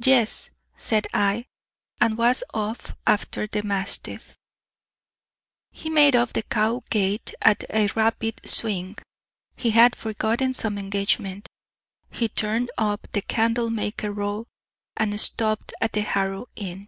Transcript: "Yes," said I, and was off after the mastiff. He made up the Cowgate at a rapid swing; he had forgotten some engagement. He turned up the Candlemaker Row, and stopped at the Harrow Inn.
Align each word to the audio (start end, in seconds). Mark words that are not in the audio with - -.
"Yes," 0.00 0.50
said 0.76 1.08
I, 1.12 1.46
and 2.00 2.16
was 2.16 2.44
off 2.54 2.94
after 3.04 3.48
the 3.48 3.64
mastiff. 3.64 4.38
He 5.72 5.90
made 5.90 6.14
up 6.14 6.34
the 6.34 6.44
Cowgate 6.44 7.34
at 7.42 7.64
a 7.70 7.88
rapid 7.96 8.42
swing; 8.48 8.96
he 9.56 9.70
had 9.70 9.96
forgotten 9.96 10.54
some 10.54 10.78
engagement. 10.78 11.48
He 12.12 12.28
turned 12.28 12.70
up 12.78 13.08
the 13.10 13.22
Candlemaker 13.22 14.12
Row, 14.12 14.46
and 14.96 15.20
stopped 15.20 15.72
at 15.80 15.94
the 15.94 16.02
Harrow 16.02 16.46
Inn. 16.54 16.86